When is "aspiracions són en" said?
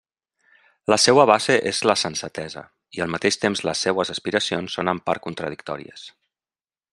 4.15-5.03